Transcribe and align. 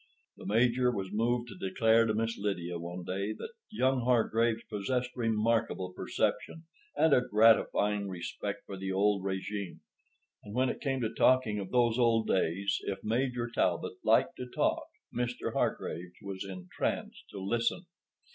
The 0.37 0.47
Major 0.47 0.89
was 0.91 1.11
moved 1.11 1.49
to 1.49 1.55
declare 1.69 2.07
to 2.07 2.15
Miss 2.15 2.35
Lydia 2.35 2.79
one 2.79 3.03
day 3.03 3.33
that 3.33 3.51
young 3.69 3.99
Hargraves 4.01 4.63
possessed 4.67 5.11
remarkable 5.15 5.93
perception 5.93 6.63
and 6.97 7.13
a 7.13 7.21
gratifying 7.21 8.09
respect 8.09 8.61
for 8.65 8.77
the 8.77 8.91
old 8.91 9.23
régime. 9.23 9.81
And 10.43 10.55
when 10.55 10.69
it 10.69 10.81
came 10.81 11.01
to 11.01 11.13
talking 11.13 11.59
of 11.59 11.69
those 11.69 11.99
old 11.99 12.27
days—if 12.27 13.03
Major 13.03 13.47
Talbot 13.53 14.03
liked 14.03 14.37
to 14.37 14.47
talk, 14.47 14.87
Mr. 15.13 15.53
Hargraves 15.53 16.17
was 16.23 16.43
entranced 16.45 17.25
to 17.29 17.37
listen. 17.39 17.85